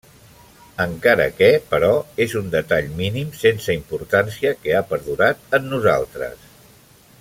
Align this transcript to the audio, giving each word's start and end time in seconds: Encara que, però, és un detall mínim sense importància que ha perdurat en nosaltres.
Encara 0.85 1.27
que, 1.41 1.49
però, 1.73 1.91
és 2.25 2.33
un 2.41 2.49
detall 2.57 2.89
mínim 3.03 3.29
sense 3.43 3.77
importància 3.83 4.57
que 4.63 4.77
ha 4.81 4.85
perdurat 4.95 5.59
en 5.59 5.73
nosaltres. 5.75 6.53